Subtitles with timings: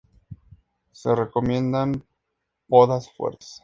[0.93, 2.03] Se recomiendan
[2.67, 3.59] podas fuertes.